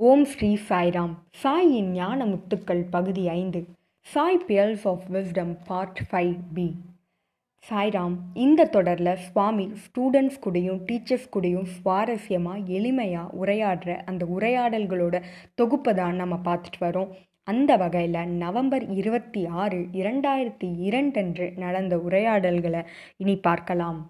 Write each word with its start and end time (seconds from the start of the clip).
ஓம் 0.00 0.24
ஸ்ரீ 0.24 0.48
சாய்ராம். 0.68 1.14
சாயின் 1.42 1.88
ஞான 1.92 2.26
முத்துக்கள் 2.26 2.82
பகுதி 2.90 3.28
ஐந்து. 3.28 3.60
Sai 4.06 4.44
pearls 4.48 4.84
of 4.90 5.06
wisdom 5.14 5.50
part 5.68 6.00
five 6.10 6.36
B. 6.54 6.66
Sairam 7.68 8.14
இந்த 8.34 8.66
தொடரில் 8.66 9.10
சுவாமி 9.16 9.66
ஸ்டூடெண்ட்ஸ் 9.84 10.38
கூடயும் 10.44 10.78
டீச்சர்ஸ் 10.90 11.26
கூடயும் 11.36 11.66
சுவாரஸ்யமாக 11.72 12.62
எளிமையாக 12.76 13.34
உரையாடுற 13.40 13.96
அந்த 14.04 14.26
உரையாடல்களோட 14.36 15.22
தொகுப்பை 15.54 15.94
தான் 15.94 16.14
நம்ம 16.14 16.38
பார்த்துட்டு 16.44 16.80
வரோம். 16.80 17.10
அந்த 17.42 17.70
வகையில் 17.76 18.32
நவம்பர் 18.44 18.86
இருபத்தி 19.00 19.46
ஆறு 19.46 19.80
இரண்டாயிரத்தி 20.02 20.70
இரண்டன்று 20.88 21.58
நடந்த 21.64 21.96
உரையாடல்களை 21.98 22.84
இனி 23.16 23.36
பார்க்கலாம். 23.50 24.00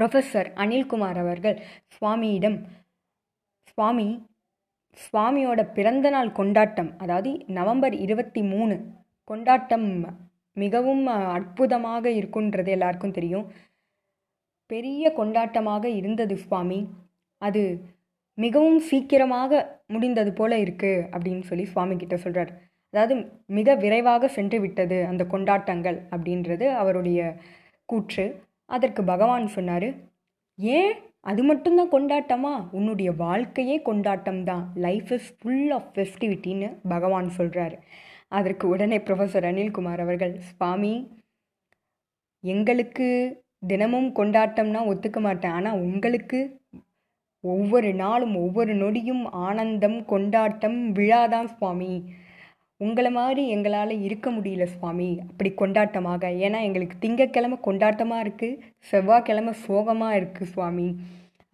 ப்ரொஃபஸர் 0.00 0.50
அனில்குமார் 0.62 1.20
அவர்கள் 1.26 1.58
சுவாமியிடம் 1.98 2.60
சுவாமி 3.70 4.08
சுவாமியோட 5.02 5.60
பிறந்தநாள் 5.76 6.30
கொண்டாட்டம் 6.32 6.90
அதாவது 7.02 7.30
நவம்பர் 7.58 7.94
இருபத்தி 8.04 8.40
மூணு 8.52 8.76
கொண்டாட்டம் 9.30 9.88
மிகவும் 10.56 11.04
அற்புதமாக 11.36 12.04
இருக்குன்றது 12.10 12.70
எல்லாருக்கும் 12.76 13.16
தெரியும். 13.18 13.44
பெரிய 14.70 15.10
கொண்டாட்டமாக 15.18 15.84
இருந்தது 15.98 16.34
சுவாமி. 16.36 16.80
அது 17.42 17.62
மிகவும் 18.38 18.80
சீக்கிரமாக 18.88 19.52
முடிந்தது 19.86 20.30
போல 20.32 20.52
இருக்குது 20.64 21.04
அப்படின்னு 21.14 21.44
சொல்லி 21.50 21.64
சுவாமி 21.64 21.94
கிட்ட 21.96 22.16
சொல்கிறார் 22.16 22.50
அதாவது 22.94 23.14
மிக 23.58 23.74
விரைவாக 23.74 24.28
சென்று 24.28 24.58
விட்டது 24.60 24.98
அந்த 25.06 25.22
கொண்டாட்டங்கள் 25.24 25.98
அப்படின்றது 26.10 26.66
அவருடைய 26.82 27.20
கூற்று. 27.88 28.26
அதற்கு 28.70 29.02
பகவான் 29.04 29.46
சொன்னார் 29.48 29.88
ஏன் 30.58 30.94
அது 31.30 31.42
மட்டும்தான் 31.48 31.94
கொண்டாட்டமா? 31.94 32.52
உன்னுடைய 32.78 33.10
வாழ்க்கையே 33.24 33.76
கொண்டாட்டம் 33.88 34.42
தான் 34.50 34.64
லைஃப் 34.86 35.10
இஸ் 35.16 35.30
ஃபுல் 35.38 35.70
ஆஃப் 35.76 35.90
ஃபெஸ்டிவிட்டின்னு 35.94 36.68
பகவான் 36.92 37.28
சொல்கிறாரு 37.38 37.76
அதற்கு 38.38 38.64
உடனே 38.74 38.98
ப்ரொஃபஸர் 39.06 39.48
அனில்குமார் 39.50 40.02
அவர்கள் 40.04 40.34
சுவாமி 40.48 40.94
எங்களுக்கு 42.44 43.06
தினமும் 43.70 44.08
கொண்டாட்டம்னா 44.18 44.80
ஒத்துக்க 44.90 45.18
மாட்டேன். 45.20 45.54
ஆனால் 45.58 45.80
உங்களுக்கு 45.86 46.40
ஒவ்வொரு 47.44 47.90
நாளும் 48.02 48.34
ஒவ்வொரு 48.44 48.72
நொடியும் 48.82 49.24
ஆனந்தம் 49.46 49.98
கொண்டாட்டம் 50.12 50.78
விழாதான் 50.98 51.50
சுவாமி. 51.56 51.92
உங்களை 52.80 53.10
மாதிரி 53.18 53.42
எங்களால் 53.54 53.92
இருக்க 54.06 54.28
முடியல 54.34 54.64
சுவாமி. 54.74 55.08
அப்படி 55.28 55.50
கொண்டாட்டமாக. 55.62 56.24
ஏன்னா 56.44 56.58
எங்களுக்கு 56.68 56.96
திங்கக்கிழமை 57.04 57.58
கொண்டாட்டமாக 57.68 58.24
இருக்குது 58.24 58.60
செவ்வாய்க்கிழமை 58.90 59.54
சோகமாக 59.66 60.18
இருக்குது 60.20 60.50
சுவாமி. 60.54 60.88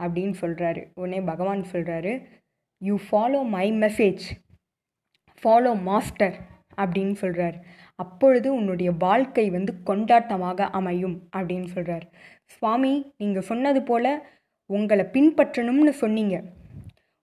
அப்படின்னு 0.03 0.35
சொல்கிறாரு 0.41 0.83
உடனே 0.95 1.21
பகவான் 1.21 1.65
சொல்கிறாரு 1.73 2.13
you 2.83 2.97
follow 3.07 3.41
my 3.49 3.73
message 3.73 4.25
follow 5.43 5.73
master 5.83 6.37
அப்படின்னு 6.77 7.13
சொல்கிறார் 7.13 7.57
அப்பொழுது 7.95 8.55
உன்னுடைய 8.55 8.91
வாழ்க்கை 8.99 9.51
வந்து 9.51 9.73
கொண்டாட்டமாக 9.87 10.61
அமையும் 10.71 11.17
அப்படின்னு 11.37 11.67
சொல்கிறார் 11.67 12.07
சுவாமி 12.45 13.13
நீங்கள் 13.17 13.43
சொன்னது 13.43 13.83
போல் 13.83 14.13
உங்களை 14.71 15.05
பின்பற்றணும்னு 15.13 15.93
சொன்னீங்க. 16.03 16.37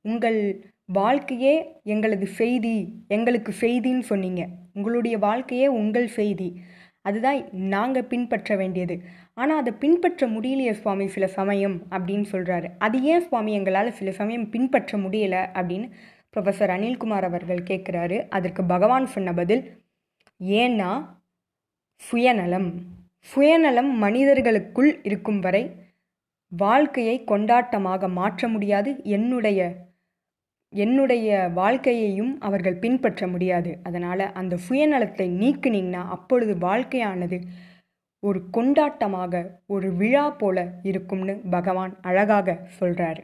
உங்கள் 0.06 0.40
வாழ்க்கையே 0.86 1.54
எங்களது 1.84 2.28
செய்தி 2.28 2.76
எங்களுக்கு 3.08 3.52
செய்தின்னு 3.60 4.00
சொன்னீங்க. 4.00 4.42
உங்களுடைய 4.74 5.18
வாழ்க்கையே 5.18 5.68
உங்கள் 5.68 6.08
செய்தி. 6.08 6.50
அதுதான் 7.02 7.40
நாங்கள் 7.54 8.06
பின்பற்ற 8.06 8.56
வேண்டியது. 8.56 8.96
ஆனால் 9.42 9.62
அதை 9.62 9.72
பின்பற்ற 9.84 10.28
முடியலையே 10.28 10.74
சுவாமி 10.82 11.06
சில 11.08 11.26
சமயம் 11.38 11.78
அப்படின்னு 11.90 12.26
சொல்கிறாரு 12.32 12.68
அது 12.78 12.98
ஏன் 13.04 13.26
சுவாமி? 13.28 13.52
எங்களால் 13.54 13.98
சில 14.00 14.12
சமயம் 14.20 14.48
பின்பற்ற 14.50 14.98
முடியலை 14.98 15.42
அப்படின்னு 15.60 15.88
ப்ரொஃபஸர் 16.34 16.74
அனில்குமார் 16.76 17.28
அவர்கள் 17.30 17.68
கேட்குறாரு. 17.70 18.18
அதற்கு 18.30 18.62
பகவான் 18.64 19.06
சொன்ன 19.06 19.30
பதில் 19.34 19.64
ஏன்னா 20.62 20.92
சுயநலம். 22.02 22.70
சுயநலம் 23.32 23.92
மனிதர்களுக்குள் 23.98 24.92
இருக்கும் 25.04 25.40
வரை 25.40 25.64
வாழ்க்கையை 26.52 27.18
கொண்டாட்டமாக 27.28 28.08
மாற்ற 28.20 28.48
முடியாது. 28.48 28.92
என்னுடைய 29.18 29.60
என்னுடைய 30.74 31.30
வாழ்க்கையையும் 31.54 32.34
அவர்கள் 32.40 32.82
பின்பற்ற 32.84 33.28
முடியாது. 33.28 33.72
அதனால் 33.84 34.26
அந்த 34.34 34.58
சுயநலத்தை 34.68 35.28
நீக்கினீங்கன்னா 35.42 36.04
அப்பொழுது 36.16 36.54
வாழ்க்கையானது 36.68 37.38
ஒரு 38.24 38.40
கொண்டாட்டமாக 38.52 39.44
ஒரு 39.66 39.88
விழா 39.92 40.26
போல 40.30 40.58
இருக்கும்னு 40.82 41.36
பகவான் 41.50 41.94
அழகாக 42.02 42.58
சொல்கிறாரு 42.80 43.22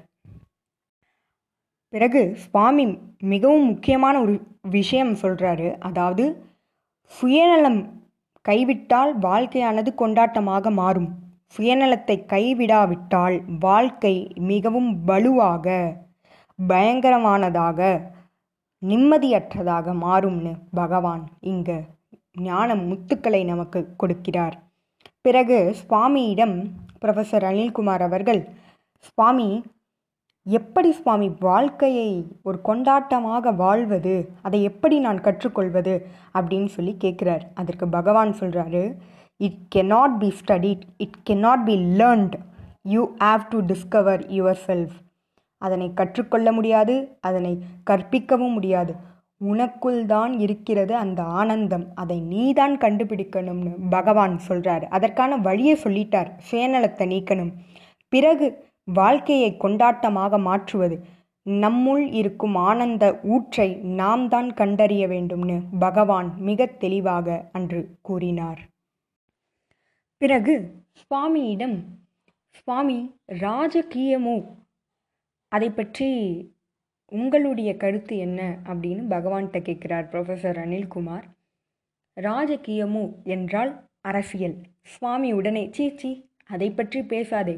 பிறகு 1.94 2.22
சுவாமி 2.36 2.86
மிகவும் 3.24 3.66
முக்கியமான 3.66 4.16
ஒரு 4.22 4.34
விஷயம் 4.70 5.14
சொல்கிறாரு 5.14 5.68
அதாவது 5.80 6.24
சுயநலம் 7.12 7.80
கைவிட்டால் 8.46 9.14
வாழ்க்கையானது 9.20 9.90
கொண்டாட்டமாக 9.96 10.72
மாறும். 10.72 11.10
சுயநலத்தை 11.58 12.16
கைவிடாவிட்டால் 12.26 13.38
வாழ்க்கை 13.60 14.16
மிகவும் 14.36 14.90
வலுவாக 15.06 15.78
பயங்கரமானதாக 16.60 17.80
நிம்மதியற்றதாக 18.82 19.94
மாறும்னு 20.02 20.54
பகவான் 20.74 21.24
இங்கே 21.42 21.78
ஞான 22.42 22.70
முத்துக்களை 22.76 23.42
நமக்கு 23.46 23.80
கொடுக்கிறார். 23.98 24.56
பிறகு 25.28 25.58
சுவாமியிடம் 25.82 26.56
ப்ரொஃபஸர் 27.02 27.46
அனில்குமார் 27.50 28.04
அவர்கள் 28.10 28.42
சுவாமி 29.08 29.50
எப்படி 30.46 30.90
சுவாமி 31.00 31.28
வாழ்க்கையை 31.40 32.10
ஒரு 32.44 32.58
கொண்டாட்டமாக 32.66 33.54
வாழ்வது 33.56 34.14
அதை 34.42 34.60
எப்படி 34.64 34.98
நான் 35.06 35.20
கற்றுக்கொள்வது? 35.22 35.96
அப்படின்னு 36.38 36.70
சொல்லி 36.76 36.94
கேட்குறார். 37.04 37.44
அதற்கு 37.54 37.86
பகவான் 37.98 38.32
சொல்கிறாரு 38.40 38.84
it 39.40 39.60
cannot 39.76 40.16
be 40.22 40.30
studied 40.42 40.86
it 40.98 41.20
cannot 41.30 41.66
be 41.66 41.76
learned 42.00 42.38
you 42.94 43.04
have 43.26 43.44
to 43.50 43.60
discover 43.72 44.24
yourself 44.68 44.96
அதனை 45.62 45.88
கற்றுக்கொள்ள 46.00 46.48
முடியாது 46.52 46.96
அதனை 47.22 47.54
கற்பிக்கவும் 47.90 48.56
முடியாது. 48.58 48.94
உனக்குள்தான் 49.42 50.40
இருக்கிறது 50.40 50.96
அந்த 50.96 51.24
ஆனந்தம். 51.24 51.86
அதை 51.96 52.20
நீதான் 52.22 52.76
கண்டுபிடிக்கணும்னு 52.78 53.74
பகவான் 53.90 54.38
சொல்கிறார் 54.38 54.88
அதற்கான 54.88 55.38
வழியை 55.38 55.76
சொல்லிட்டார். 55.84 56.30
சுயநலத்தை 56.52 57.06
நீக்கணும். 57.14 57.52
பிறகு 58.14 58.48
வாழ்க்கையை 58.94 59.58
கொண்டாட்டமாக 59.60 60.40
மாற்றுவது. 60.40 60.98
நம்முள் 61.46 62.06
இருக்கும் 62.14 62.56
ஆனந்த 62.56 63.06
ஊற்றை 63.24 63.68
நாம் 64.00 64.28
தான் 64.28 64.54
கண்டறிய 64.54 65.08
வேண்டும்னு 65.08 65.58
பகவான் 65.80 66.34
மிக 66.40 66.66
தெளிவாக 66.66 67.50
அன்று 67.52 67.82
கூறினார். 68.02 68.60
பிறகு 70.22 70.54
சுவாமியிடம் 71.02 71.78
சுவாமி 72.50 72.98
ராஜகீயமோ? 73.42 74.38
அதை 75.52 75.70
பற்றி 75.70 76.10
உங்களுடைய 77.12 77.78
கருத்து 77.78 78.18
என்ன 78.18 78.42
அப்படின்னு 78.66 79.04
பகவான்கிட்ட 79.10 79.60
கேட்குறார் 79.68 80.08
ப்ரொஃபஸர் 80.12 80.58
அனில்குமார். 80.58 81.26
ராஜகீயமு 82.18 83.04
என்றால் 83.24 83.72
அரசியல். 84.02 84.56
சுவாமி 84.84 85.34
உடனே 85.34 85.70
சீச்சி 85.72 86.12
அதை 86.46 86.70
பற்றி 86.72 87.02
பேசாதே. 87.04 87.56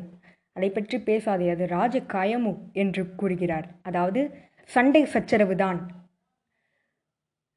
அதை 0.54 0.70
பற்றி 0.70 0.98
பேசாதே 1.00 1.50
அது 1.50 1.66
ராஜகாயமு 1.66 2.54
என்று 2.74 3.16
கூறுகிறார். 3.16 3.68
அதாவது 3.82 4.22
சண்டை 4.70 5.06
சச்சரவு 5.06 5.56
தான். 5.56 5.80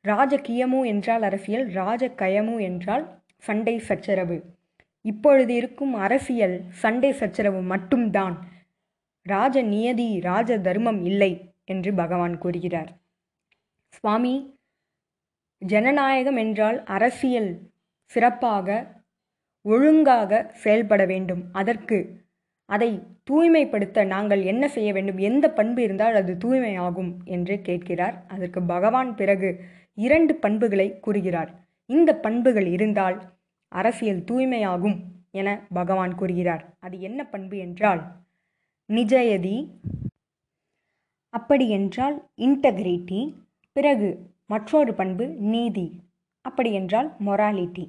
ராஜகீயமு 0.05 0.87
என்றால் 0.87 1.23
அரசியல் 1.23 1.67
ராஜகயமு 1.71 2.61
என்றால் 2.61 3.05
சண்டை 3.37 3.79
சச்சரவு. 3.79 4.39
இப்பொழுது 5.05 5.55
இருக்கும் 5.55 5.95
அரசியல் 5.95 6.57
சண்டை 6.71 7.13
சச்சரவு 7.13 7.61
மட்டும்தான். 7.63 8.37
ராஜ 9.23 9.57
நியதி 9.63 10.21
ராஜ 10.21 10.59
தர்மம் 10.59 11.05
இல்லை. 11.05 11.33
என்று 11.65 11.95
பகவான் 11.95 12.39
கூறுகிறார். 12.39 12.91
சுவாமி 13.89 14.61
ஜனநாயகம் 15.59 16.37
என்றால் 16.37 16.85
அரசியல் 16.85 17.71
சிறப்பாக 18.05 18.87
ஒழுங்காக 19.63 20.51
செயல்பட 20.55 21.07
வேண்டும். 21.07 21.43
அதற்கு 21.53 22.21
அதை 22.65 23.03
தூய்மைப்படுத்த 23.25 24.05
நாங்கள் 24.05 24.43
என்ன 24.43 24.69
செய்ய 24.69 24.93
வேண்டும்? 24.93 25.19
எந்த 25.19 25.51
பண்பு 25.51 25.83
இருந்தால் 25.83 26.15
அது 26.15 26.33
தூய்மையாகும் 26.35 27.13
என்று 27.25 27.61
கேட்கிறார். 27.61 28.25
அதற்கு 28.29 28.63
பகவான் 28.63 29.15
பிறகு 29.15 29.61
இரண்டு 29.95 30.35
பண்புகளை 30.35 31.01
கூறுகிறார். 31.01 31.51
இந்த 31.87 32.17
பண்புகள் 32.17 32.67
இருந்தால் 32.67 33.23
அரசியல் 33.69 34.21
தூய்மையாகும் 34.21 34.99
என 35.31 35.67
பகவான் 35.73 36.15
கூறுகிறார். 36.15 36.77
அது 36.81 37.01
என்ன 37.01 37.25
பண்பு 37.25 37.59
என்றால் 37.59 38.03
நிஜயதி 38.89 39.57
அப்படியென்றால் 41.33 42.17
இன்டகிரிட்டி 42.37 43.21
பிறகு 43.77 44.09
மற்றொரு 44.47 44.93
பண்பு 44.95 45.27
நீதி. 45.53 45.87
அப்படியென்றால் 46.45 47.09
மொராலிட்டி 47.27 47.85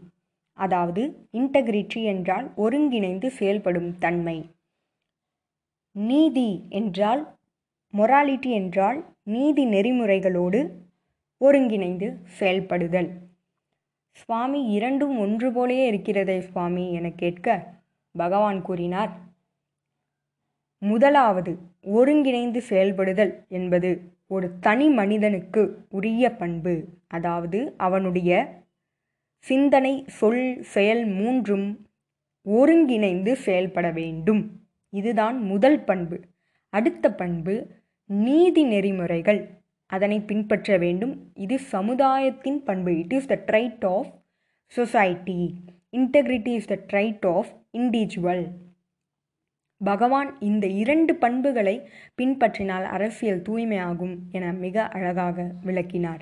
அதாவது 0.57 1.01
இன்டகிரிட்டி 1.33 2.01
என்றால் 2.03 2.47
ஒருங்கிணைந்து 2.55 3.27
செயல்படும் 3.31 3.97
தன்மை. 3.97 4.37
நீதி 5.95 6.49
என்றால் 6.69 7.21
மொராலிட்டி 7.93 8.51
என்றால் 8.51 8.99
நீதி 9.23 9.63
நெறிமுறைகளோடு 9.65 10.59
ஒருங்கிணைந்து 11.41 12.07
செயல்படுதல். 12.39 13.09
சுவாமி 14.17 14.61
இரண்டும் 14.67 15.15
ஒன்று 15.19 15.51
போலே 15.51 15.85
இருக்கிறதே 15.85 16.41
சுவாமி 16.41 16.85
என 16.93 17.07
கேட்க 17.11 17.47
பகவான் 18.15 18.61
கூறினார். 18.61 19.11
முதலாவது 20.91 21.51
ஒருங்கிணைந்து 21.81 22.61
செயல்படுதல் 22.61 23.33
என்பது 23.49 23.89
ஒரு 24.27 24.47
தனி 24.59 24.87
மனிதனுக்கு 24.89 25.61
உரிய 25.89 26.31
பண்பு. 26.31 26.73
அதாவது 27.07 27.59
அவனுடைய 27.77 28.31
சிந்தனை 29.43 29.93
சொல் 30.07 30.43
செயல் 30.75 31.05
மூன்றும் 31.05 31.65
ஒருங்கிணைந்து 32.41 33.35
செயல்பட 33.35 33.91
வேண்டும். 33.91 34.41
இதுதான் 34.89 35.37
முதல் 35.43 35.79
பண்பு. 35.83 36.17
அடுத்த 36.73 37.13
பண்பு 37.13 37.55
நீதி 38.05 38.63
நெறிமுறைகள். 38.63 39.41
அதனை 39.89 40.17
பின்பற்ற 40.19 40.77
வேண்டும். 40.77 41.13
இது 41.33 41.59
சமுதாயத்தின் 41.59 42.63
பண்பு. 42.63 42.91
It 42.97 43.11
is 43.11 43.25
the 43.25 43.37
trait 43.47 43.85
of 43.87 44.11
society 44.71 45.41
integrity 45.91 46.53
is 46.59 46.65
the 46.65 46.77
trait 46.87 47.25
of 47.33 47.51
individual 47.77 48.45
Bhagavan 49.83 50.29
இந்த 50.39 50.65
இரண்டு 50.81 51.13
பண்புகளை 51.15 51.75
பின்பற்றினால் 52.15 52.85
அரசியல் 52.95 53.41
தூய்மையாகும் 53.41 54.15
என 54.31 54.51
மிக 54.53 54.85
அழகாக 54.87 55.45
விளக்கினார். 55.63 56.21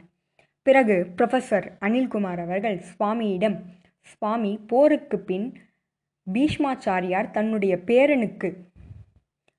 பிறகு 0.66 0.96
ப்ரொஃபஸர் 1.18 1.68
அனில்குமார் 1.80 2.42
அவர்கள் 2.46 2.78
சுவாமியிடம் 2.90 3.58
சுவாமி 4.02 4.52
போருக்கு 4.68 5.18
பின் 5.19 5.48
பீஷ்மாச்சாரியார் 6.28 7.31
தன்னுடைய 7.31 7.74
பேரனுக்கு 7.86 8.50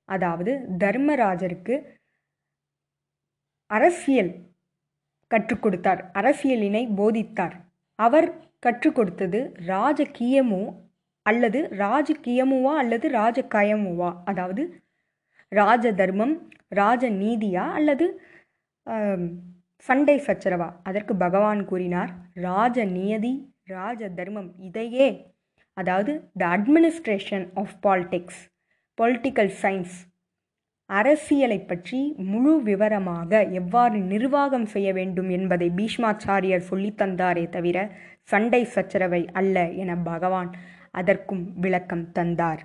அதாவது 0.09 0.53
தர்மராஜருக்கு 0.79 1.75
அரசியல் 3.71 4.33
கற்றுக் 5.31 5.63
கொடுத்தார் 5.63 6.01
அரசியலினை 6.13 6.83
போதித்தார். 6.97 7.55
அவர் 7.99 8.29
கற்றுக் 8.59 8.95
கொடுத்தது 8.95 9.39
ராஜகீயமோ 9.67 10.63
அல்லது 11.27 11.59
ராஜகியமுவா 11.79 12.73
அல்லது 12.83 13.07
ராஜகயமுவா? 13.11 14.11
அதாவது 14.25 14.63
ராஜ 15.53 15.85
தர்மம் 15.93 16.35
ராஜ 16.73 17.03
நீதியா 17.23 17.65
அல்லது 17.71 18.07
சண்டை 19.85 20.17
சச்சரவா? 20.27 20.69
அதற்கு 20.83 21.15
பகவான் 21.17 21.61
கூறினார் 21.65 22.11
ராஜ 22.43 22.85
நியதி 22.93 23.35
ராஜ 23.71 24.09
தர்மம் 24.11 24.51
இதையே 24.61 25.09
அதாவது 25.77 26.13
the 26.41 26.45
administration 26.49 27.45
of 27.55 27.77
politics 27.87 28.41
political 28.99 29.53
science 29.63 29.95
அரசியலை 30.91 31.59
பற்றி 31.61 32.01
முழு 32.31 32.53
விவரமாக 32.63 33.31
எவ்வாறு 33.61 33.99
நிர்வாகம் 34.11 34.67
செய்ய 34.67 34.89
வேண்டும் 34.93 35.31
என்பதை 35.31 35.69
பீஷ்மாச்சாரியர் 35.79 36.69
சொல்லித்தந்தாரே 36.71 37.45
தவிர 37.49 37.79
சண்டை 38.23 38.63
சச்சரவை 38.75 39.23
அல்ல 39.33 39.65
என 39.83 39.97
பகவான் 40.05 40.51
அதற்கும் 40.93 41.59
விளக்கம் 41.59 42.13
தந்தார். 42.13 42.63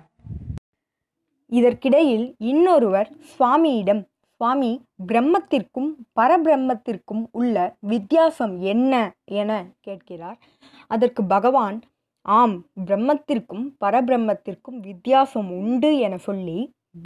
இதற்கிடையில் 1.52 2.34
இன்னொருவர் 2.38 3.10
சுவாமியிடம் 3.38 4.02
சுவாமி 4.36 4.72
பிரம்மத்திற்கும் 5.06 5.88
பரபிரம்மத்திற்கும் 6.20 7.22
உள்ள 7.32 7.76
வித்தியாசம் 7.80 8.60
என்ன? 8.60 8.92
என 9.24 9.50
கேட்கிறார். 9.80 10.38
அதற்கு 10.86 11.24
பகவான் 11.24 11.80
ஆம் 12.22 12.66
பிரம்மத்திற்கும் 12.86 13.64
பரபிரம்மத்திற்கும் 13.84 14.78
வித்தியாசம் 14.80 15.50
உண்டு 15.50 15.98
என 15.98 16.16
சொல்லி 16.18 16.58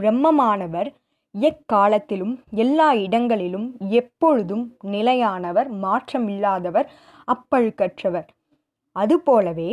பிரம்மமானவர் 0.02 0.90
எக்காலத்திலும் 1.40 2.34
எல்லா 2.50 2.94
இடங்களிலும் 2.94 3.68
எப்பொழுதும் 3.78 4.64
நிலையானவர் 4.84 5.68
மாற்றமில்லாதவர் 5.82 6.88
அப்பழுக்கற்றவர். 7.26 8.28
அதுபோலவே 8.96 9.70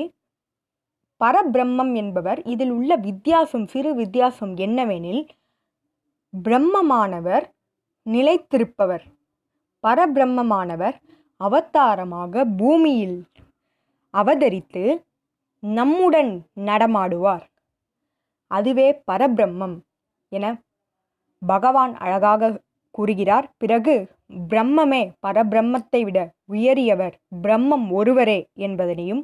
பரபிரம்மம் 1.24 1.94
என்பவர் 1.96 2.40
இதில் 2.46 2.70
உள்ள 2.70 2.96
வித்தியாசம் 2.96 3.68
சிறு 3.68 3.92
வித்தியாசம் 3.96 4.56
என்னவெனில் 4.56 5.22
பிரம்மமானவர் 6.34 7.46
நிலைத்திருப்பவர். 8.06 9.06
பரபிரம்மமானவர் 9.88 10.98
அவதாரமாக 11.42 12.46
பூமியில் 12.46 13.20
அவதரித்து 14.14 14.84
நம்முடன் 15.64 16.32
நடமாடுவார். 16.60 17.46
அதுவே 18.52 18.88
பரபிரம்மம் 19.12 19.76
என 20.32 20.46
பகவான் 21.42 21.94
அழகாக 21.96 22.62
கூறுகிறார். 22.96 23.48
பிறகு 23.58 23.96
பிரம்மமே 24.50 25.02
பரபிரம்மத்தை 25.28 26.04
விட 26.04 26.20
உயரியவர் 26.52 27.16
பிரம்மம் 27.42 27.86
ஒருவரே 27.90 28.40
என்பதனையும் 28.58 29.24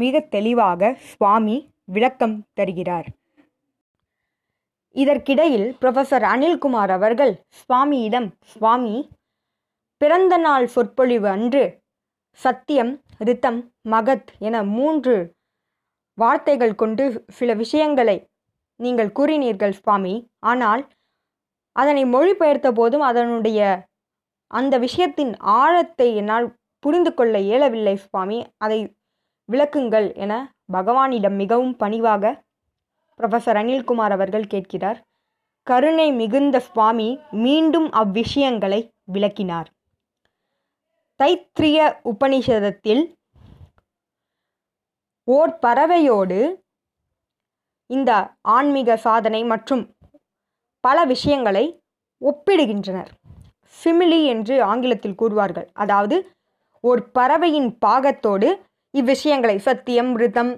மிக 0.00 0.20
தெளிவாக 0.20 0.94
சுவாமி 1.10 1.56
விளக்கம் 1.84 2.36
தருகிறார். 2.52 3.06
இதற்கிடையில் 4.96 5.76
புரொஃபசர் 5.80 6.24
அனில்குமார் 6.32 6.92
அவர்கள் 6.98 7.32
சுவாமியிடம் 7.60 8.28
சுவாமி 8.44 8.96
பிறந்த 10.00 10.36
நாள் 10.36 10.66
சொற்பொழிவு 10.66 11.28
அன்று 11.28 11.64
சத்தியம் 12.40 12.92
ரித்தம் 13.18 13.60
மகத் 13.88 14.30
என 14.38 14.62
மூன்று 14.62 15.14
வார்த்தைகள் 16.18 16.74
கொண்டு 16.74 17.24
சில 17.28 17.54
விஷயங்களை 17.54 18.16
நீங்கள் 18.80 19.14
கூறினீர்கள் 19.18 19.78
சுவாமி. 19.80 20.14
ஆனால் 20.38 20.82
அதனை 21.76 22.04
மொழிபெயர்த்த 22.04 22.68
போதும் 22.72 23.00
அதனுடைய 23.00 23.60
அந்த 24.50 24.74
விஷயத்தின் 24.78 25.32
ஆழத்தை 25.38 26.16
என்னால் 26.16 26.46
புரிந்து 26.78 27.14
கொள்ள 27.14 27.38
இயலவில்லை 27.38 27.96
சுவாமி. 27.96 28.38
அதை 28.56 28.78
விளக்குங்கள் 29.52 30.14
என 30.14 30.32
பகவானிடம் 30.72 31.36
மிகவும் 31.36 31.76
பணிவாக 31.76 32.44
ப்ரொஃபஸர் 33.20 33.58
அனில்குமார் 33.60 34.10
அவர்கள் 34.10 34.46
கேட்கிறார். 34.46 34.98
கருணை 35.62 36.12
மிகுந்த 36.12 36.56
சுவாமி 36.60 37.20
மீண்டும் 37.30 37.88
அவ்விஷயங்களை 37.92 38.80
விளக்கினார். 39.04 39.68
தைத்திரிய 41.20 41.78
உபனிஷதத்தில் 42.12 43.02
ஓர் 45.24 45.58
பறவையோடு 45.58 46.40
இந்த 47.86 48.10
ஆன்மீக 48.40 48.96
சாதனை 48.96 49.44
மற்றும் 49.44 49.82
பல 50.80 51.04
விஷயங்களை 51.04 51.64
ஒப்பிடுகின்றனர். 52.22 53.10
சிமிலி 53.84 54.24
என்று 54.24 54.62
ஆங்கிலத்தில் 54.62 55.18
கூறுவார்கள். 55.22 55.68
அதாவது 55.72 56.16
ஒரு 56.80 57.02
பறவையின் 57.18 57.70
பாகத்தோடு 57.86 58.48
இவ்விஷயங்களை 58.94 59.56
சத்தியம் 59.56 60.16
ரிதம் 60.16 60.52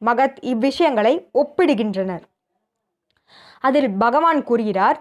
மகத் 0.00 0.38
இவ்விஷயங்களை 0.42 1.28
ஒப்பிடுகின்றனர். 1.34 2.24
அதில் 3.60 3.90
பகவான் 3.98 4.42
கூறுகிறார் 4.42 4.98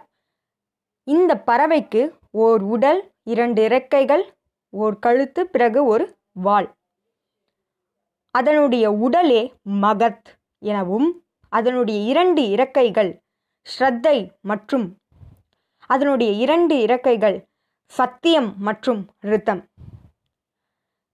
இந்த 1.08 1.38
பறவைக்கு 1.38 2.01
ஓர் 2.32 2.62
உடல் 2.63 3.01
இரண்டு 3.24 3.62
இறக்கைகள் 3.63 4.24
ஓர் 4.74 5.00
கழுத்து 5.00 5.48
பிறகு 5.48 5.86
ஒரு 5.86 6.15
வால் 6.32 6.70
அதனுடைய 8.32 8.92
உடலே 8.92 9.53
மகத் 9.82 10.30
எனவும் 10.62 11.22
அதனுடைய 11.50 12.00
இரண்டு 12.06 12.42
இறக்கைகள் 12.50 13.12
ஸ்ரத்தை 13.68 14.32
மற்றும் 14.42 14.98
அதனுடைய 15.89 16.32
இரண்டு 16.34 16.75
இறக்கைகள் 16.82 17.38
சத்தியம் 17.86 18.56
மற்றும் 18.58 19.01
ரித்தம் 19.20 19.62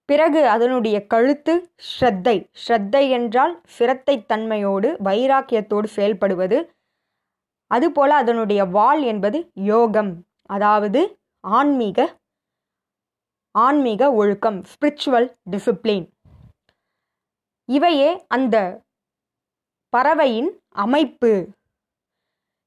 பிறகு 0.09 0.41
அதனுடைய 0.47 0.97
கழுத்து 1.13 1.53
ஸ்ரத்தை. 1.89 2.35
ஸ்ரத்தை 2.61 3.03
என்றால் 3.17 3.53
சிரத்தை 3.77 4.15
தன்மையோடு 4.31 4.89
வைராக்கியத்தோடு 5.07 5.87
செயல்படுவது. 5.97 6.59
அதுபோல 7.71 8.11
அதனுடைய 8.15 8.61
வாள் 8.75 9.01
என்பது 9.11 9.39
யோகம். 9.71 10.11
அதாவது 10.55 11.01
ஆன்மீக 11.43 12.07
ஆன்மீக 13.55 14.01
ஒழுக்கம் 14.13 14.59
ஸ்பிரிச்சுவல் 14.71 15.27
டிசிப்ளின் 15.51 16.07
இவையே 17.69 18.09
அந்த 18.27 18.55
பறவையின் 19.93 20.49
அமைப்பு 20.83 21.31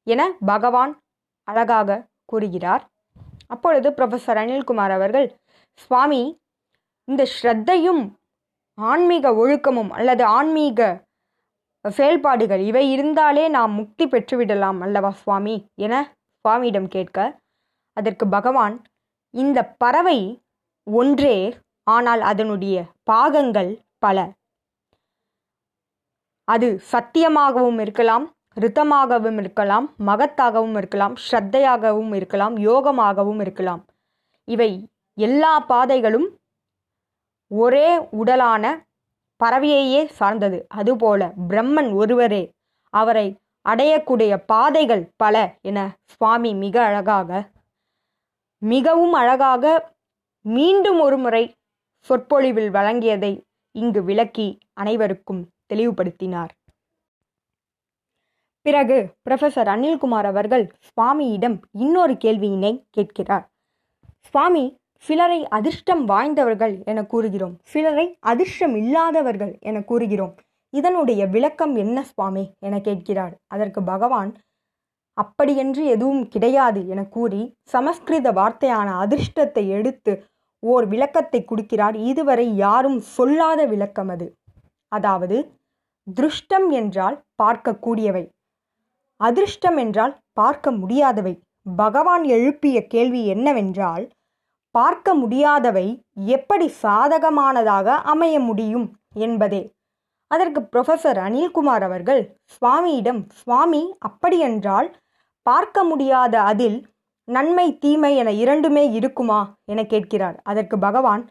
என 0.06 0.20
பகவான் 0.44 0.92
அழகாக 1.48 1.98
கூறுகிறார். 2.30 2.82
அப்பொழுது 3.46 3.88
ப்ரொஃபஸர் 3.90 4.40
அனில்குமார் 4.42 4.94
அவர்கள் 4.98 5.28
சுவாமி 5.82 6.22
இந்த 7.08 7.22
ஸ்ரத்தையும் 7.34 8.02
ஆன்மீக 8.78 9.32
ஒழுக்கமும் 9.34 9.90
அல்லது 9.98 10.24
ஆன்மீக 10.24 10.80
செயல்பாடுகள் 11.84 12.62
இவை 12.70 12.84
இருந்தாலே 12.94 13.44
நாம் 13.48 13.72
முக்தி 13.72 14.04
பெற்றுவிடலாம் 14.06 14.78
அல்லவா 14.86 15.10
சுவாமி 15.22 15.54
என 15.76 15.94
சுவாமியிடம் 16.44 16.88
கேட்க 16.88 17.18
அதற்கு 17.96 18.24
பகவான் 18.28 18.76
இந்த 19.34 19.58
பறவை 19.82 20.18
ஒன்றே 20.86 21.36
ஆனால் 21.86 22.22
அதனுடைய 22.30 22.76
பாகங்கள் 23.10 23.70
பல. 23.98 24.18
அது 26.48 26.68
சத்தியமாகவும் 26.92 27.80
இருக்கலாம் 27.84 28.24
ரித்தமாகவும் 28.60 29.38
இருக்கலாம் 29.42 29.86
மகத்தாகவும் 30.08 30.76
இருக்கலாம் 30.80 31.14
ஸ்ரத்தையாகவும் 31.24 32.12
இருக்கலாம் 32.18 32.54
யோகமாகவும் 32.68 33.40
இருக்கலாம். 33.44 33.82
இவை 34.48 34.70
எல்லா 35.18 35.52
பாதைகளும் 35.70 36.28
ஒரே 37.52 37.88
உடலான 37.96 38.64
பறவையையே 39.44 40.06
சார்ந்தது. 40.06 40.58
அதுபோல 40.68 41.32
பிரம்மன் 41.48 41.94
ஒருவரே 41.94 42.42
அவரை 42.92 43.26
அடையக்கூடிய 43.68 44.32
பாதைகள் 44.46 45.10
பல 45.16 45.54
என 45.60 45.78
சுவாமி 46.04 46.54
மிக 46.54 46.84
அழகாக 46.84 47.50
மிகவும் 48.58 49.12
அழகாக 49.12 49.94
மீண்டும் 50.44 51.00
ஒரு 51.00 51.18
முறை 51.18 51.44
சொற்பொழிவில் 52.06 52.70
வழங்கியதை 52.72 53.32
இங்கு 53.74 54.00
விளக்கி 54.04 54.58
அனைவருக்கும் 54.72 55.42
தெளிவுபடுத்தினார். 55.74 56.52
பிறகு 58.62 58.96
புரொஃபசர் 59.24 59.70
அனில்குமார் 59.74 60.24
அவர்கள் 60.24 60.64
சுவாமியிடம் 60.88 61.56
இன்னொரு 61.72 62.12
கேள்வியினை 62.12 62.72
கேட்கிறார். 62.90 63.46
சுவாமி 64.20 64.64
சிலரை 65.06 65.38
அதிர்ஷ்டம் 65.48 66.02
வாய்ந்தவர்கள் 66.04 66.74
என 66.90 67.00
கூறுகிறோம். 67.04 67.54
சிலரை 67.72 68.06
அதிர்ஷ்டம் 68.32 68.74
இல்லாதவர்கள் 68.76 69.52
என 69.60 69.80
கூறுகிறோம். 69.80 70.34
இதனுடைய 70.72 71.22
விளக்கம் 71.26 71.74
என்ன 71.76 71.98
சுவாமி 72.10 72.44
என 72.58 72.74
கேட்கிறார். 72.80 73.34
அதற்கு 73.46 73.80
பகவான் 73.82 74.30
அப்படியென்று 75.18 75.82
எதுவும் 75.84 76.22
கிடையாது 76.28 76.80
என 76.88 77.00
கூறி 77.16 77.42
சமஸ்கிருத 77.64 78.28
வார்த்தையான 78.32 78.88
அதிர்ஷ்டத்தை 79.04 79.64
எடுத்து 79.78 80.12
ஓர் 80.62 80.86
விளக்கத்தை 80.86 81.40
கொடுக்கிறார். 81.50 81.96
இதுவரை 82.10 82.46
யாரும் 82.56 82.98
சொல்லாத 83.16 83.60
விளக்கம் 83.66 84.08
அது. 84.08 84.28
அதாவது 84.92 85.36
திருஷ்டம் 86.06 86.68
என்றால் 86.80 87.16
பார்க்கக்கூடியவை 87.42 88.24
அதிர்ஷ்டம் 89.20 89.76
என்றால் 89.76 90.14
பார்க்க 90.32 90.70
முடியாதவை. 90.80 91.34
பகவான் 91.76 92.24
எழுப்பிய 92.36 92.78
கேள்வி 92.86 93.20
என்னவென்றால் 93.26 94.04
பார்க்க 94.74 95.14
முடியாதவை 95.14 95.86
எப்படி 96.36 96.66
சாதகமானதாக 96.82 97.96
அமைய 98.12 98.40
முடியும் 98.40 98.86
என்பதே. 99.26 99.62
அதற்கு 100.30 100.60
புரொஃபசர் 100.62 101.18
அனில்குமார் 101.26 101.84
அவர்கள் 101.88 102.22
சுவாமியிடம் 102.54 103.20
சுவாமி 103.40 103.82
அப்படியென்றால் 103.98 104.88
பார்க்க 105.46 105.84
முடியாத 105.84 106.34
அதில் 106.42 106.78
நன்மை 107.28 107.66
தீமை 107.78 108.12
என 108.16 108.30
இரண்டுமே 108.32 108.84
இருக்குமா? 108.90 109.40
என 109.64 109.80
கேட்கிறார். 109.84 110.36
அதற்கு 110.42 110.78
பகவான் 110.78 111.22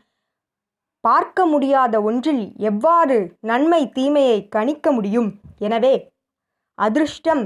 பார்க்க 1.03 1.45
முடியாத 1.45 1.95
ஒன்றில் 2.01 2.43
எவ்வாறு 2.69 3.17
நன்மை 3.41 3.81
தீமையை 3.89 4.47
கணிக்க 4.47 4.91
முடியும்? 4.91 5.29
எனவே 5.59 5.95
அதிர்ஷ்டம் 6.77 7.43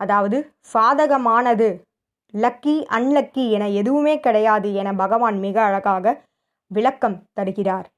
அதாவது 0.00 0.38
சாதகமானது 0.72 1.68
லக்கி 2.34 2.84
அன்லக்கி 2.90 3.50
என 3.50 3.68
எதுவுமே 3.68 4.20
கிடையாது 4.20 4.74
என 4.74 4.94
பகவான் 4.94 5.38
மிக 5.38 5.62
அழகாக 5.62 6.24
விளக்கம் 6.66 7.26
தருகிறார். 7.32 7.88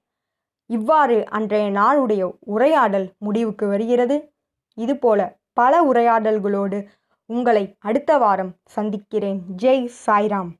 இவ்வாறு 0.66 1.28
அன்றைய 1.28 1.70
நாளுடைய 1.70 2.32
உரையாடல் 2.40 3.12
முடிவுக்கு 3.18 3.66
வருகிறது. 3.66 4.32
இதுபோல 4.74 5.36
பல 5.52 5.92
உரையாடல்களோடு 5.92 6.84
உங்களை 7.26 7.76
அடுத்த 7.78 8.18
வாரம் 8.18 8.56
சந்திக்கிறேன். 8.64 9.42
ஜெய் 9.56 9.90
சாய்ராம். 10.06 10.50